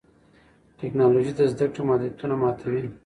ټیکنالوژي 0.79 1.31
د 1.35 1.41
زده 1.53 1.65
کړې 1.73 1.81
محدودیتونه 1.89 2.35
ماتوي. 2.41 2.83